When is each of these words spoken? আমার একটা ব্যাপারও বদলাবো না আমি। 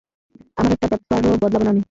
আমার 0.57 0.71
একটা 0.75 0.87
ব্যাপারও 0.91 1.37
বদলাবো 1.43 1.63
না 1.63 1.69
আমি। 1.69 1.79